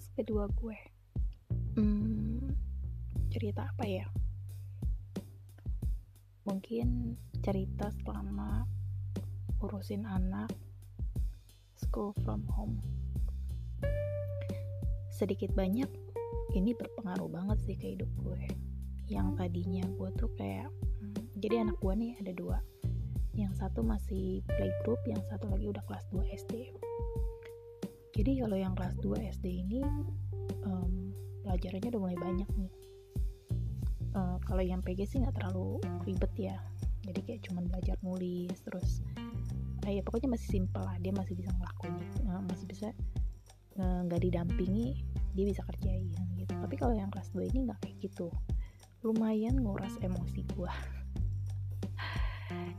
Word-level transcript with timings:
podcast 0.00 0.16
kedua 0.16 0.48
gue. 0.56 0.78
Hmm, 1.76 2.40
cerita 3.28 3.68
apa 3.68 3.84
ya? 3.84 4.08
Mungkin 6.48 7.20
cerita 7.44 7.92
selama 8.00 8.64
urusin 9.60 10.08
anak 10.08 10.48
school 11.76 12.16
from 12.24 12.48
home. 12.48 12.80
Sedikit 15.12 15.52
banyak 15.52 15.92
ini 16.56 16.72
berpengaruh 16.72 17.28
banget 17.28 17.60
sih 17.68 17.76
ke 17.76 17.92
hidup 17.92 18.08
gue. 18.24 18.40
Yang 19.04 19.36
tadinya 19.36 19.84
gue 19.84 20.08
tuh 20.16 20.32
kayak 20.40 20.72
hmm, 20.72 21.36
jadi 21.44 21.68
anak 21.68 21.76
gue 21.76 21.92
nih 21.92 22.16
ada 22.24 22.32
dua. 22.32 22.64
Yang 23.36 23.52
satu 23.60 23.84
masih 23.84 24.40
playgroup 24.48 25.04
yang 25.04 25.20
satu 25.28 25.52
lagi 25.52 25.68
udah 25.68 25.84
kelas 25.84 26.08
2 26.08 26.24
SD 26.40 26.72
jadi 28.10 28.42
kalau 28.42 28.56
yang 28.58 28.74
kelas 28.74 28.98
2 28.98 29.22
SD 29.38 29.46
ini 29.66 29.86
um, 30.66 31.14
pelajarannya 31.46 31.88
udah 31.94 32.02
mulai 32.02 32.18
banyak 32.18 32.50
nih. 32.58 32.72
Uh, 34.10 34.36
kalau 34.42 34.62
yang 34.66 34.82
PG 34.82 35.06
sih 35.06 35.18
nggak 35.22 35.38
terlalu 35.38 35.78
ribet 36.02 36.32
ya. 36.34 36.58
Jadi 37.06 37.20
kayak 37.22 37.40
cuman 37.46 37.70
belajar 37.70 37.96
nulis 38.02 38.58
terus 38.66 39.06
eh, 39.88 39.96
ya 39.96 40.02
pokoknya 40.04 40.36
masih 40.36 40.60
simpel 40.60 40.84
lah 40.84 40.92
dia 41.00 41.08
masih 41.16 41.32
bisa 41.32 41.48
ngelakuin 41.56 41.96
uh, 42.28 42.44
masih 42.52 42.66
bisa 42.68 42.92
nggak 43.80 44.20
uh, 44.20 44.22
didampingi 44.22 45.00
dia 45.32 45.46
bisa 45.46 45.62
kerjain 45.70 46.10
gitu. 46.36 46.52
Tapi 46.58 46.74
kalau 46.74 46.92
yang 46.92 47.08
kelas 47.14 47.30
2 47.32 47.54
ini 47.54 47.70
nggak 47.70 47.78
kayak 47.86 47.96
gitu. 48.02 48.28
Lumayan 49.06 49.62
nguras 49.62 49.94
emosi 50.02 50.42
gua. 50.52 50.74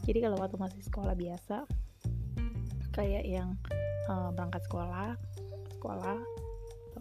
Jadi 0.05 0.19
kalau 0.19 0.37
waktu 0.37 0.59
masih 0.59 0.83
sekolah 0.83 1.15
biasa 1.15 1.63
kayak 2.91 3.23
yang 3.23 3.55
uh, 4.11 4.29
berangkat 4.35 4.61
sekolah 4.67 5.15
sekolah 5.79 6.19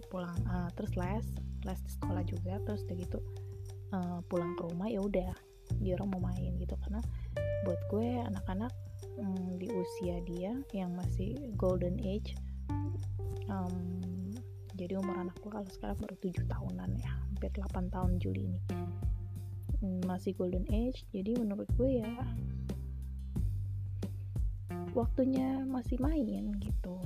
pulang 0.08 0.38
uh, 0.48 0.70
terus 0.78 0.94
les 0.94 1.26
les 1.66 1.80
di 1.82 1.90
sekolah 1.92 2.22
juga 2.24 2.56
terus 2.64 2.86
udah 2.88 2.96
gitu 2.96 3.18
uh, 3.92 4.18
pulang 4.30 4.54
ke 4.56 4.62
rumah 4.64 4.88
ya 4.88 5.02
udah 5.02 5.34
dia 5.78 5.94
orang 5.94 6.10
mau 6.10 6.22
main 6.32 6.58
gitu. 6.58 6.74
Karena 6.82 6.98
buat 7.62 7.80
gue 7.92 8.08
anak-anak 8.26 8.72
um, 9.20 9.54
di 9.60 9.68
usia 9.70 10.18
dia 10.24 10.56
yang 10.74 10.96
masih 10.96 11.36
golden 11.54 12.00
age 12.00 12.34
um, 13.52 14.00
jadi 14.74 14.96
umur 14.96 15.12
anak 15.20 15.36
gue 15.44 15.52
kalau 15.52 15.68
sekarang 15.68 15.98
baru 16.00 16.16
7 16.24 16.48
tahunan 16.48 16.90
ya 16.96 17.10
hampir 17.28 17.52
8 17.52 17.92
tahun 17.92 18.16
Juli 18.16 18.48
ini. 18.48 18.60
Um, 19.84 20.00
masih 20.08 20.32
golden 20.34 20.64
age 20.72 21.04
jadi 21.12 21.36
menurut 21.36 21.68
gue 21.76 22.00
ya 22.00 22.10
waktunya 24.94 25.62
masih 25.66 25.96
main 26.02 26.54
gitu. 26.58 26.96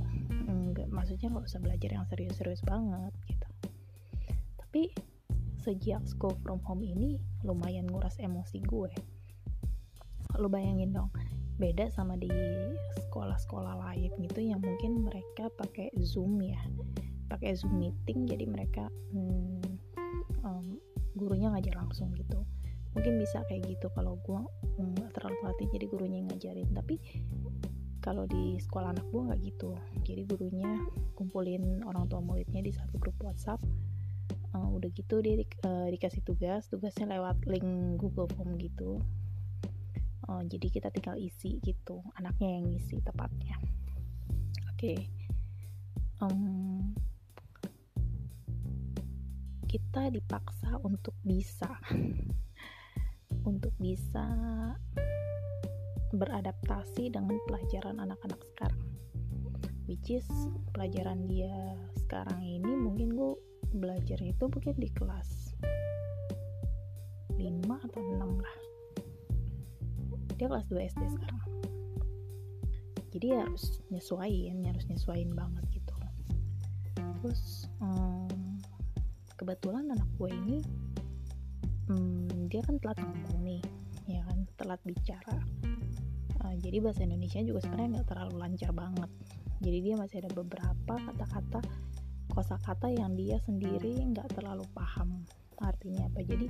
Enggak 0.49 0.89
maksudnya 0.89 1.31
nggak 1.31 1.47
usah 1.47 1.61
belajar 1.61 1.91
yang 1.93 2.07
serius-serius 2.09 2.63
banget 2.65 3.13
gitu. 3.29 3.49
Tapi 4.61 4.83
sejak 5.65 6.05
school 6.05 6.37
from 6.45 6.61
home 6.65 6.85
ini 6.85 7.17
lumayan 7.45 7.89
nguras 7.89 8.21
emosi 8.21 8.61
gue. 8.65 8.93
Lo 10.37 10.49
bayangin 10.51 10.93
dong 10.93 11.11
beda 11.55 11.87
sama 11.87 12.19
di 12.19 12.31
sekolah-sekolah 12.99 13.79
lain 13.79 14.11
gitu 14.19 14.43
yang 14.43 14.59
mungkin 14.59 15.07
mereka 15.07 15.47
pakai 15.55 15.95
zoom 16.03 16.43
ya. 16.43 16.59
Pakai 17.31 17.55
zoom 17.55 17.79
meeting 17.79 18.27
jadi 18.27 18.45
mereka 18.47 18.91
hmm, 19.15 19.63
um, 20.43 20.77
gurunya 21.15 21.55
ngajar 21.55 21.79
langsung 21.79 22.11
gitu. 22.19 22.43
Mungkin 22.95 23.19
bisa 23.19 23.43
kayak 23.51 23.67
gitu 23.67 23.91
kalau 23.95 24.19
gue 24.23 24.39
nggak 24.79 25.11
mm, 25.11 25.15
terlalu 25.19 25.37
pelatih 25.43 25.69
jadi 25.75 25.87
gurunya 25.91 26.19
yang 26.23 26.29
ngajarin. 26.31 26.69
Tapi 26.75 26.95
kalau 28.05 28.29
di 28.29 28.61
sekolah 28.61 28.93
anak 28.93 29.09
gue 29.09 29.23
nggak 29.25 29.41
gitu. 29.49 29.73
Jadi 30.05 30.29
gurunya 30.29 30.77
kumpulin 31.17 31.81
orang 31.89 32.05
tua 32.05 32.21
muridnya 32.21 32.61
di 32.61 32.69
satu 32.69 33.01
grup 33.01 33.17
WhatsApp. 33.25 33.65
Uh, 34.53 34.69
udah 34.77 34.93
gitu 34.93 35.19
dia 35.25 35.41
di, 35.41 35.49
uh, 35.67 35.89
dikasih 35.91 36.23
tugas 36.23 36.69
tugasnya 36.71 37.17
lewat 37.17 37.41
link 37.49 37.97
Google 37.97 38.29
Form 38.37 38.61
gitu. 38.61 39.01
Uh, 40.29 40.45
jadi 40.45 40.69
kita 40.69 40.89
tinggal 40.93 41.17
isi 41.17 41.65
gitu 41.65 42.05
anaknya 42.21 42.61
yang 42.61 42.69
ngisi 42.69 43.01
tepatnya. 43.01 43.57
Oke. 44.69 44.77
Okay. 44.77 44.99
um, 46.21 46.93
kita 49.65 50.13
dipaksa 50.13 50.77
untuk 50.85 51.17
bisa. 51.25 51.73
Untuk 53.45 53.77
bisa 53.77 54.25
beradaptasi 56.15 57.11
dengan 57.11 57.37
pelajaran 57.51 57.99
anak-anak 57.99 58.41
sekarang. 58.55 58.83
Which 59.85 60.09
is 60.09 60.27
pelajaran 60.73 61.29
dia 61.29 61.53
sekarang 62.07 62.41
ini 62.41 62.73
mungkin 62.73 63.13
gue 63.13 63.37
belajar 63.75 64.17
itu 64.23 64.47
mungkin 64.49 64.75
di 64.81 64.89
kelas 64.95 65.53
5 67.37 67.41
atau 67.91 68.01
6 68.01 68.23
lah. 68.41 68.57
Dia 70.39 70.47
kelas 70.49 70.67
2 70.71 70.89
SD 70.89 71.03
sekarang. 71.21 71.43
Jadi 73.15 73.27
harus 73.31 73.79
nyesuaiin 73.93 74.67
harus 74.67 74.85
nyesuaiin 74.91 75.31
banget 75.37 75.65
gitu. 75.71 75.95
Terus 76.95 77.69
um, 77.79 78.59
kebetulan 79.37 79.91
anak 79.93 80.09
gue 80.17 80.31
ini 80.33 80.59
um, 81.93 82.27
dia 82.49 82.65
kan 82.65 82.81
telat 82.81 82.99
ngomong 83.05 83.39
nih 83.45 83.63
ya 84.09 84.25
kan? 84.27 84.49
Telat 84.57 84.81
bicara 84.83 85.39
uh, 86.45 86.55
jadi 86.61 86.77
bahasa 86.85 87.03
Indonesia 87.09 87.41
juga 87.41 87.65
sebenarnya 87.65 88.01
nggak 88.01 88.09
terlalu 88.13 88.35
lancar 88.37 88.71
banget. 88.77 89.11
Jadi 89.65 89.79
dia 89.81 89.95
masih 89.97 90.17
ada 90.21 90.31
beberapa 90.37 90.95
kata-kata 91.01 91.61
kosakata 92.33 92.89
yang 92.93 93.17
dia 93.17 93.41
sendiri 93.41 94.05
nggak 94.13 94.29
terlalu 94.37 94.65
paham. 94.77 95.25
Artinya 95.59 96.05
apa? 96.13 96.21
Jadi 96.21 96.47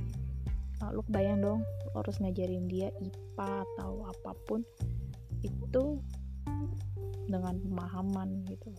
uh, 0.82 0.90
lu 0.90 1.02
bayang 1.06 1.38
dong 1.40 1.60
lu 1.62 1.90
harus 1.94 2.18
ngajarin 2.18 2.66
dia 2.66 2.90
IPA 2.98 3.50
atau 3.70 4.02
apa 4.10 4.32
pun 4.50 4.60
itu 5.46 6.02
dengan 7.30 7.54
pemahaman 7.62 8.42
gitu. 8.50 8.74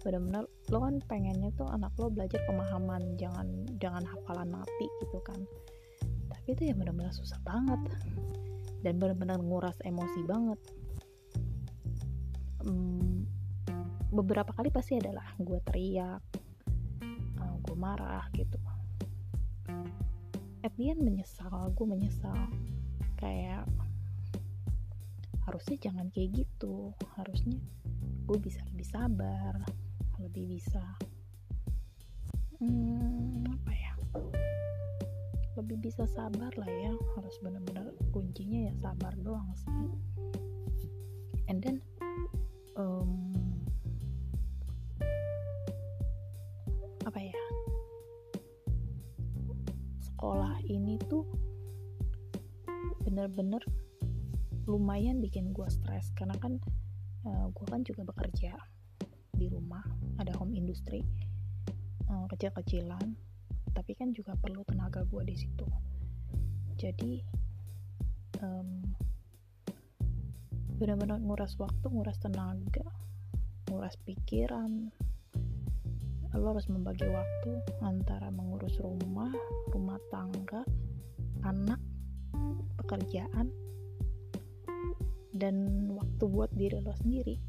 Benar-benar 0.00 0.46
lo 0.70 0.78
kan 0.80 1.02
pengennya 1.10 1.50
tuh 1.58 1.68
anak 1.68 1.92
lo 1.98 2.08
belajar 2.08 2.40
pemahaman 2.46 3.18
jangan 3.18 3.46
jangan 3.82 4.06
hafalan 4.06 4.48
mati 4.48 4.86
gitu 5.04 5.18
kan. 5.20 5.42
Tapi 6.30 6.54
itu 6.54 6.72
ya 6.72 6.74
benar-benar 6.78 7.12
susah 7.12 7.36
banget 7.42 7.80
dan 8.84 8.98
benar-benar 8.98 9.38
nguras 9.42 9.78
emosi 9.82 10.20
banget. 10.26 10.60
Hmm, 12.62 13.24
beberapa 14.10 14.50
kali 14.54 14.68
pasti 14.70 14.98
adalah 14.98 15.24
gue 15.38 15.58
teriak 15.66 16.22
eh, 17.40 17.56
gue 17.64 17.76
marah 17.76 18.26
gitu. 18.34 18.58
At 20.66 20.74
the 20.74 20.90
end 20.90 21.02
menyesal 21.06 21.72
gue 21.74 21.86
menyesal. 21.86 22.36
Kayak 23.18 23.66
harusnya 25.46 25.90
jangan 25.90 26.06
kayak 26.14 26.44
gitu. 26.44 26.94
Harusnya 27.18 27.58
gue 28.28 28.38
bisa 28.44 28.60
lebih 28.68 28.84
sabar 28.84 29.56
lebih 30.18 30.58
bisa 30.58 30.82
hmm, 32.58 33.46
apa 33.46 33.72
ya 33.72 33.92
lebih 35.58 35.90
bisa 35.90 36.06
sabar 36.06 36.54
lah 36.54 36.70
ya. 36.70 36.94
Harus 37.18 37.34
benar-benar 37.42 37.90
kuncinya 38.14 38.70
ya 38.70 38.72
sabar 38.78 39.12
doang 39.18 39.50
sih. 39.58 39.90
And 41.50 41.58
then 41.58 41.82
um, 42.78 43.34
apa 47.02 47.18
ya? 47.18 47.42
Sekolah 49.98 50.62
ini 50.70 50.96
tuh 51.10 51.26
bener-bener 53.02 53.62
lumayan 54.70 55.18
bikin 55.18 55.50
gue 55.50 55.66
stres. 55.66 56.14
Karena 56.14 56.38
kan 56.38 56.62
uh, 57.26 57.50
gue 57.50 57.66
kan 57.66 57.82
juga 57.82 58.06
bekerja 58.06 58.54
di 59.34 59.46
rumah 59.50 59.82
ada 60.18 60.34
home 60.34 60.54
industry 60.58 61.06
uh, 62.10 62.26
kecil-kecilan 62.26 63.27
tapi 63.78 63.94
kan 63.94 64.10
juga 64.10 64.34
perlu 64.34 64.66
tenaga 64.66 65.06
gue 65.06 65.22
di 65.22 65.38
situ. 65.38 65.62
Jadi 66.74 67.22
um, 68.42 68.82
benar-benar 70.82 71.22
nguras 71.22 71.54
waktu 71.62 71.86
nguras 71.86 72.18
tenaga 72.18 72.82
nguras 73.70 73.94
pikiran. 74.02 74.90
Lo 76.34 76.50
harus 76.50 76.66
membagi 76.66 77.06
waktu 77.06 77.50
antara 77.86 78.34
mengurus 78.34 78.82
rumah 78.82 79.30
rumah 79.70 80.02
tangga 80.10 80.66
anak 81.46 81.78
pekerjaan 82.82 83.54
dan 85.38 85.86
waktu 85.94 86.24
buat 86.26 86.50
diri 86.50 86.82
lo 86.82 86.90
sendiri 86.98 87.47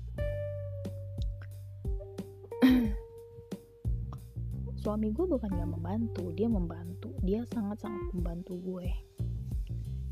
suami 4.90 5.14
gue 5.14 5.22
bukan 5.22 5.54
gak 5.54 5.70
membantu 5.70 6.34
dia 6.34 6.50
membantu. 6.50 7.14
Dia 7.22 7.46
sangat-sangat 7.54 8.10
membantu 8.10 8.58
gue. 8.58 8.90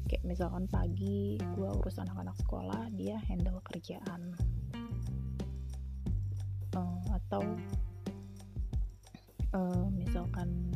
Kayak 0.06 0.21
misalkan 0.21 0.69
pagi 0.69 1.41
gue 1.41 1.69
urus 1.81 1.97
anak-anak 1.97 2.38
sekolah 2.45 2.85
dia 2.94 3.18
handle 3.25 3.57
kerjaan. 3.65 4.38
Uh, 6.77 7.01
atau 7.09 7.41
uh, 9.57 9.89
misalkan 9.97 10.69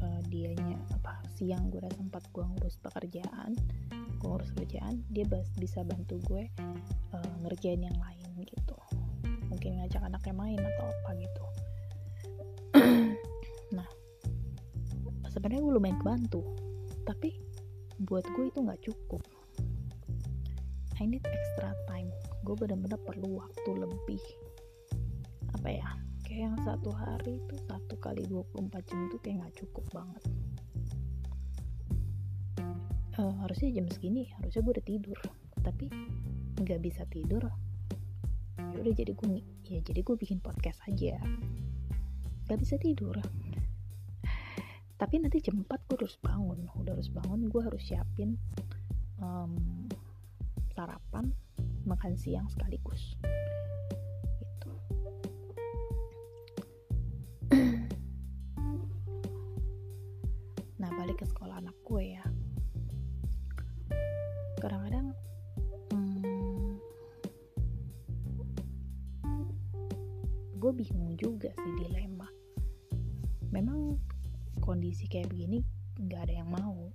uh, 0.00 0.24
dianya 0.32 0.80
apa 0.96 1.20
siang 1.36 1.68
gue 1.68 1.84
udah 1.84 1.92
sempat 2.00 2.24
gue 2.32 2.40
ngurus 2.40 2.80
pekerjaan 2.80 3.52
gue 3.92 4.24
ngurus 4.24 4.56
kerjaan 4.56 5.04
dia 5.12 5.28
bisa 5.60 5.84
bantu 5.84 6.16
gue 6.32 6.48
uh, 7.12 7.34
ngerjain 7.44 7.84
yang 7.84 7.98
lain 8.00 8.24
gitu. 8.40 8.76
Mungkin 9.52 9.84
ngajak 9.84 10.00
anaknya 10.00 10.32
main 10.32 10.60
atau 10.64 10.88
apa 10.88 11.12
gitu 11.20 11.47
sebenarnya 15.38 15.62
gue 15.62 15.74
lumayan 15.78 15.98
kebantu 16.02 16.42
tapi 17.06 17.38
buat 18.02 18.26
gue 18.34 18.50
itu 18.50 18.58
nggak 18.58 18.82
cukup. 18.90 19.22
I 20.98 21.06
need 21.06 21.22
extra 21.22 21.70
time. 21.86 22.10
Gue 22.42 22.58
bener-bener 22.58 22.98
perlu 23.06 23.38
waktu 23.38 23.70
lebih. 23.70 24.18
Apa 25.54 25.70
ya? 25.70 25.94
Kayak 26.26 26.42
yang 26.50 26.56
satu 26.66 26.90
hari 26.90 27.38
itu 27.38 27.54
satu 27.70 27.94
kali 28.02 28.26
24 28.26 28.82
jam 28.82 28.98
itu 29.06 29.16
kayak 29.22 29.46
nggak 29.46 29.54
cukup 29.62 29.86
banget. 29.94 30.22
Uh, 33.14 33.34
harusnya 33.46 33.78
jam 33.78 33.86
segini 33.94 34.26
harusnya 34.42 34.58
gue 34.66 34.74
udah 34.74 34.86
tidur. 34.90 35.18
Tapi 35.62 35.86
nggak 36.58 36.82
bisa 36.82 37.06
tidur 37.06 37.46
ya 38.58 38.82
udah 38.82 38.90
jadi 38.90 39.14
gue 39.14 39.38
ya 39.70 39.78
jadi 39.86 40.02
gue 40.02 40.16
bikin 40.18 40.42
podcast 40.42 40.82
aja. 40.90 41.14
Nggak 42.50 42.58
bisa 42.58 42.74
tidur 42.82 43.14
tapi 44.98 45.22
nanti 45.22 45.38
jam 45.38 45.62
4 45.62 45.70
gue 45.86 45.96
harus 46.02 46.18
bangun. 46.18 46.66
Udah 46.74 46.98
harus 46.98 47.06
bangun 47.14 47.46
gue 47.46 47.62
harus 47.62 47.82
siapin 47.86 48.34
um, 49.22 49.86
sarapan 50.74 51.30
makan 51.86 52.18
siang 52.18 52.50
sekaligus. 52.50 53.14
Gitu. 54.42 54.70
Nah 60.82 60.90
balik 60.98 61.22
ke 61.22 61.26
sekolah 61.30 61.62
anak 61.62 61.78
gue 61.86 62.18
ya. 62.18 62.26
Kadang-kadang 64.58 65.14
hmm, 65.94 66.74
gue 70.58 70.72
bingung 70.74 71.14
juga 71.14 71.54
sih 71.54 71.72
dilema. 71.86 72.26
Memang 73.54 74.07
kondisi 74.78 75.10
kayak 75.10 75.34
begini 75.34 75.58
nggak 75.98 76.30
ada 76.30 76.34
yang 76.38 76.54
mau. 76.54 76.94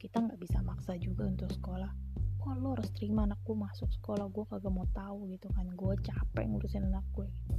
Kita 0.00 0.24
nggak 0.24 0.40
bisa 0.40 0.64
maksa 0.64 0.96
juga 0.96 1.28
untuk 1.28 1.52
sekolah. 1.52 1.92
Oh 2.40 2.56
lo 2.56 2.72
harus 2.72 2.88
terima 2.96 3.28
anak 3.28 3.44
gue 3.44 3.52
masuk 3.52 3.92
sekolah 4.00 4.24
gue 4.32 4.40
kagak 4.48 4.72
mau 4.72 4.88
tahu 4.96 5.28
gitu 5.28 5.52
kan. 5.52 5.68
Gue 5.76 6.00
capek 6.00 6.48
ngurusin 6.48 6.88
anak 6.88 7.04
gue 7.12 7.28
gitu. 7.28 7.56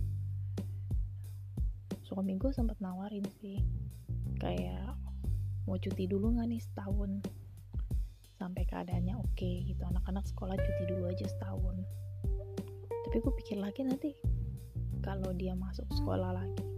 Suami 2.09 2.42
gue 2.42 2.50
sempat 2.50 2.81
nawarin 2.81 3.21
sih 3.38 3.62
kayak 4.42 4.97
mau 5.69 5.77
cuti 5.77 6.09
dulu 6.09 6.41
nggak 6.41 6.50
nih 6.50 6.62
setahun? 6.65 7.21
Sampai 8.41 8.65
keadaannya 8.65 9.13
oke 9.13 9.30
okay, 9.38 9.62
gitu. 9.69 9.86
Anak-anak 9.86 10.25
sekolah 10.25 10.57
cuti 10.57 10.83
dulu 10.89 11.06
aja 11.06 11.30
setahun. 11.30 11.86
Tapi 12.89 13.18
gue 13.21 13.33
pikir 13.45 13.62
lagi 13.62 13.86
nanti 13.86 14.09
kalau 15.06 15.30
dia 15.38 15.53
masuk 15.53 15.86
sekolah 15.94 16.33
lagi 16.33 16.75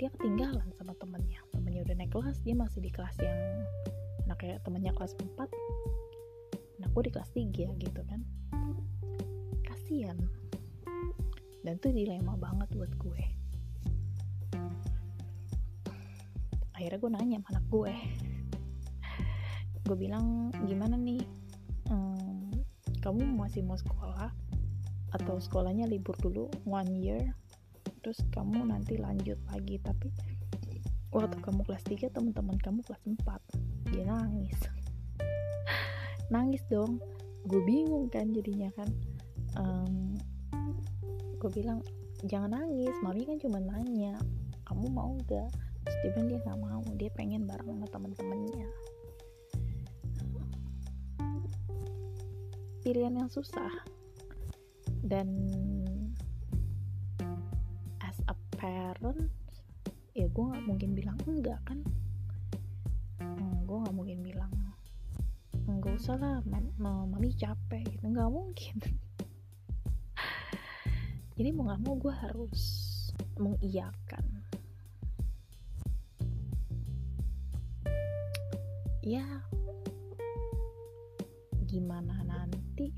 dia 0.00 0.08
ketinggalan 0.16 0.64
sama 0.80 0.96
temennya. 0.96 1.44
Temennya 1.52 1.84
udah 1.84 1.96
naik 2.00 2.08
kelas 2.08 2.40
dia 2.40 2.56
masih 2.56 2.80
di 2.80 2.88
kelas 2.88 3.12
yang 3.20 3.36
anak 4.24 4.40
kayak 4.40 4.64
temennya 4.64 4.96
kelas 4.96 5.12
4 5.12 5.36
nah 6.80 6.88
gue 6.88 7.02
di 7.04 7.12
kelas 7.12 7.28
3 7.36 7.76
gitu 7.76 8.00
kan. 8.08 8.24
Kasian. 9.60 10.16
Dan 11.60 11.76
tuh 11.76 11.92
dilema 11.92 12.32
banget 12.40 12.72
buat 12.72 12.88
gue. 12.96 13.20
Akhirnya 16.72 16.96
gue 16.96 17.10
nanya 17.12 17.36
sama 17.44 17.48
anak 17.52 17.64
gue. 17.68 17.94
Gue 19.84 19.96
bilang 20.00 20.48
gimana 20.64 20.96
nih? 20.96 21.20
Hmm, 21.92 22.48
kamu 23.04 23.36
masih 23.36 23.60
mau 23.60 23.76
sekolah 23.76 24.32
atau 25.12 25.36
sekolahnya 25.36 25.84
libur 25.84 26.16
dulu 26.16 26.48
one 26.64 26.96
year 26.96 27.36
terus 28.00 28.20
kamu 28.34 28.68
nanti 28.68 28.96
lanjut 28.96 29.38
lagi. 29.48 29.76
Tapi 29.80 30.08
waktu 31.12 31.36
kamu 31.40 31.64
kelas 31.64 31.84
3 31.86 32.10
teman-teman 32.12 32.56
kamu 32.60 32.80
kelas 32.84 33.02
4 33.04 33.94
dia 33.94 34.04
nangis. 34.08 34.58
Nangis 36.34 36.62
dong. 36.68 37.00
Gue 37.48 37.62
bingung 37.64 38.12
kan 38.12 38.32
jadinya 38.32 38.68
kan. 38.76 38.88
Um, 39.56 40.16
gue 41.40 41.50
bilang 41.52 41.80
jangan 42.28 42.52
nangis 42.52 42.92
mami 43.00 43.24
kan 43.24 43.40
cuma 43.40 43.56
nanya 43.64 44.12
kamu 44.68 44.92
mau 44.92 45.16
gak 45.24 45.48
terus 45.88 45.96
dia 46.04 46.10
bilang 46.12 46.28
dia 46.28 46.40
nggak 46.44 46.60
mau 46.60 46.84
dia 47.00 47.10
pengen 47.16 47.48
bareng 47.48 47.80
sama 47.80 47.88
temen-temennya 47.88 48.68
pilihan 52.80 53.14
yang 53.14 53.30
susah. 53.30 53.70
Dan 55.00 55.28
ya 60.14 60.26
gue 60.26 60.44
nggak 60.44 60.64
mungkin 60.66 60.90
bilang 60.92 61.18
enggak 61.24 61.60
kan? 61.64 61.78
Hmm, 63.22 63.64
gue 63.64 63.76
nggak 63.80 63.96
mungkin 63.96 64.20
bilang 64.20 64.52
nggak 65.70 65.96
usah 66.02 66.18
lah 66.18 66.42
mami 66.76 67.30
capek 67.38 67.86
gitu. 67.88 68.04
Nggak 68.10 68.28
mungkin. 68.28 68.76
Jadi 71.40 71.48
mau 71.54 71.70
nggak 71.70 71.82
mau 71.86 71.94
gue 71.96 72.14
harus 72.14 72.62
mengiyakan. 73.38 74.24
Ya 79.00 79.24
gimana 81.64 82.20
nanti? 82.26 82.92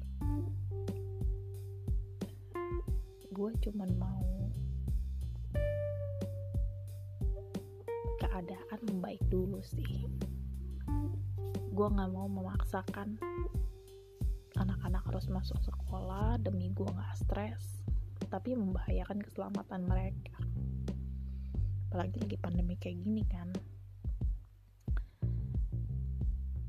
Gue 3.30 3.52
cuman 3.62 3.90
mau 4.00 4.41
membaik 8.82 9.22
dulu 9.30 9.62
sih. 9.62 10.06
Gue 11.72 11.88
nggak 11.88 12.10
mau 12.10 12.26
memaksakan 12.26 13.16
anak-anak 14.58 15.02
harus 15.08 15.26
masuk 15.32 15.56
sekolah 15.64 16.36
demi 16.42 16.68
gue 16.76 16.84
nggak 16.84 17.16
stres 17.16 17.82
tapi 18.28 18.56
membahayakan 18.56 19.20
keselamatan 19.20 19.84
mereka. 19.84 20.36
Apalagi 21.92 22.16
lagi 22.24 22.36
pandemi 22.40 22.74
kayak 22.80 22.98
gini 23.04 23.24
kan. 23.28 23.48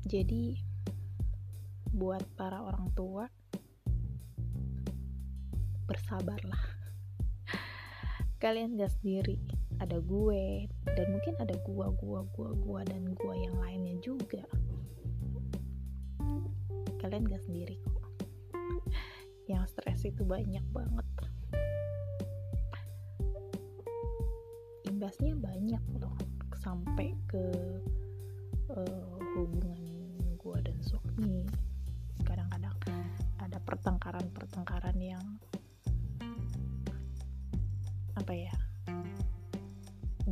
Jadi 0.04 0.60
buat 1.94 2.20
para 2.36 2.60
orang 2.60 2.92
tua 2.92 3.24
bersabarlah. 5.88 6.64
Kalian 8.42 8.76
gak 8.76 8.92
sendiri 9.00 9.53
ada 9.82 9.98
gue 9.98 10.70
dan 10.94 11.06
mungkin 11.10 11.34
ada 11.42 11.54
gua 11.66 11.90
gua 11.98 12.22
gua 12.34 12.50
gua 12.54 12.80
dan 12.86 13.10
gua 13.18 13.34
yang 13.34 13.56
lainnya 13.58 13.98
juga. 13.98 14.44
Kalian 17.02 17.28
gak 17.28 17.42
sendiri 17.44 17.76
kok. 17.84 18.08
Yang 19.52 19.76
stres 19.76 20.08
itu 20.08 20.24
banyak 20.24 20.64
banget. 20.72 21.06
Imbasnya 24.88 25.36
banyak 25.36 25.84
loh 26.00 26.16
sampai 26.64 27.12
ke 27.28 27.44
uh, 28.72 29.16
hubungan 29.36 29.84
gua 30.40 30.64
dan 30.64 30.80
suami. 30.80 31.44
Pertengkaran-pertengkaran 33.64 34.96
yang 35.00 35.24
apa 38.12 38.32
ya 38.32 38.54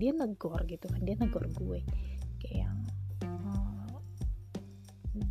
dia 0.03 0.11
negor 0.11 0.59
gitu 0.67 0.91
kan 0.91 0.99
dia 1.07 1.15
negor 1.15 1.47
gue. 1.55 1.79
Kayak 2.43 2.67
yang 2.67 2.79
hmm, 5.15 5.31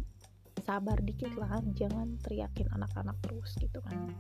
sabar 0.64 0.96
dikit 1.04 1.36
lah 1.36 1.60
jangan 1.76 2.16
teriakin 2.24 2.72
anak-anak 2.72 3.20
terus 3.20 3.52
gitu 3.60 3.84
kan. 3.84 4.16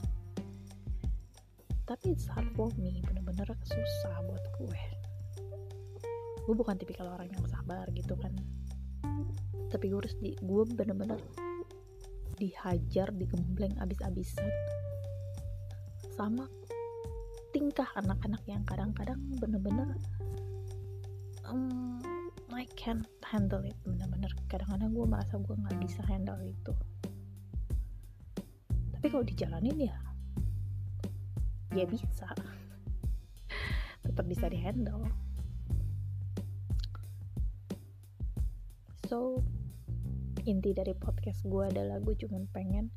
Tapi 1.87 2.11
it's 2.11 2.27
hard 2.27 2.51
for 2.51 2.67
me 2.75 2.99
bener-bener 3.07 3.47
susah 3.63 4.15
buat 4.27 4.45
gue. 4.59 4.81
Gue 6.43 6.55
bukan 6.59 6.75
tipikal 6.75 7.07
orang 7.07 7.31
yang 7.31 7.47
sabar 7.47 7.87
gitu 7.95 8.19
kan. 8.19 8.35
Tapi 9.71 9.87
gue 9.87 9.99
harus 10.03 10.19
di 10.19 10.35
gue 10.35 10.63
bener-bener 10.75 11.23
dihajar 12.35 13.07
digembleng 13.15 13.77
abis-abisan 13.79 14.49
sama 16.11 16.49
tingkah 17.51 17.87
anak-anak 17.99 18.41
yang 18.47 18.63
kadang-kadang 18.63 19.19
bener-bener 19.39 19.95
um, 21.51 21.99
I 22.51 22.67
can't 22.75 23.07
handle 23.23 23.63
it 23.63 23.75
bener-bener. 23.87 24.31
Kadang-kadang 24.51 24.91
gue 24.91 25.05
merasa 25.07 25.39
gue 25.39 25.55
nggak 25.55 25.77
bisa 25.83 26.01
handle 26.07 26.39
itu. 26.43 26.73
Tapi 28.95 29.05
kalau 29.07 29.23
dijalanin 29.23 29.91
ya 29.91 29.97
ya 31.71 31.85
bisa. 31.87 32.27
Tetap 34.03 34.25
bisa 34.27 34.51
dihandle. 34.51 35.07
So 39.07 39.39
inti 40.43 40.75
dari 40.75 40.95
podcast 40.97 41.43
gue 41.47 41.63
adalah 41.67 42.01
gue 42.03 42.15
cuma 42.17 42.41
pengen 42.51 42.91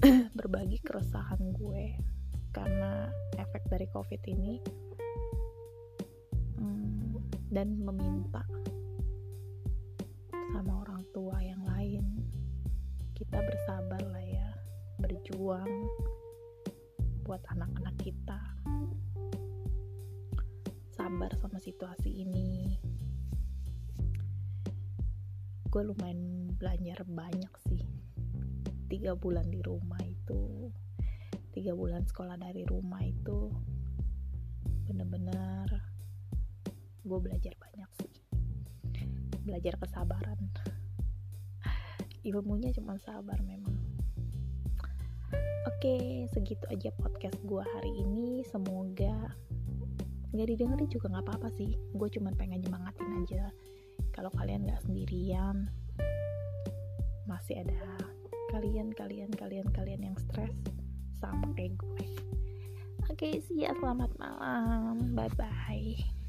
berbagi 0.38 0.80
keresahan 0.80 1.52
gue 1.52 2.09
karena 2.50 3.10
efek 3.38 3.66
dari 3.70 3.86
covid 3.90 4.20
ini. 4.26 4.60
Hmm, 6.58 7.18
dan 7.50 7.80
meminta 7.80 8.44
sama 10.50 10.82
orang 10.84 11.02
tua 11.14 11.38
yang 11.40 11.62
lain 11.64 12.04
kita 13.20 13.36
bersabar 13.36 14.02
lah 14.10 14.24
ya 14.24 14.48
berjuang 14.98 15.68
buat 17.24 17.40
anak-anak 17.54 17.94
kita. 18.02 18.40
Sabar 20.90 21.30
sama 21.38 21.62
situasi 21.62 22.26
ini. 22.26 22.76
Gue 25.70 25.86
lumayan 25.86 26.50
belajar 26.58 27.06
banyak 27.06 27.54
sih. 27.70 27.86
Tiga 28.90 29.14
bulan 29.14 29.46
di 29.46 29.62
rumah 29.62 30.02
itu 30.02 30.59
tiga 31.60 31.76
bulan 31.76 32.08
sekolah 32.08 32.40
dari 32.40 32.64
rumah 32.64 33.04
itu 33.04 33.52
bener-bener 34.88 35.68
gue 37.04 37.18
belajar 37.20 37.52
banyak 37.60 37.90
sih. 38.00 38.12
Belajar 39.44 39.76
kesabaran. 39.76 40.40
Ilmunya 42.24 42.72
cuma 42.72 42.96
sabar 42.96 43.36
memang. 43.44 43.76
Oke 45.68 46.24
segitu 46.32 46.64
aja 46.72 46.96
podcast 46.96 47.36
gue 47.44 47.60
hari 47.76 47.92
ini. 48.08 48.40
Semoga 48.48 49.36
nggak 50.32 50.48
didengerin 50.56 50.88
juga 50.88 51.12
nggak 51.12 51.28
apa-apa 51.28 51.52
sih. 51.60 51.76
Gue 51.92 52.08
cuma 52.08 52.32
pengen 52.40 52.64
nyemangatin 52.64 53.20
aja. 53.20 53.52
Kalau 54.16 54.32
kalian 54.32 54.64
nggak 54.64 54.80
sendirian 54.88 55.68
masih 57.28 57.60
ada 57.60 58.00
kalian 58.48 58.96
kalian 58.96 59.28
kalian 59.36 59.68
kalian 59.76 60.08
yang 60.08 60.16
stres 60.16 60.79
sama 61.20 61.52
kayak 61.54 61.76
gue. 61.76 62.04
Oke 63.12 63.40
okay, 63.40 63.44
ya. 63.52 63.76
Selamat 63.76 64.10
malam. 64.16 65.12
Bye 65.12 65.32
bye 65.36 66.19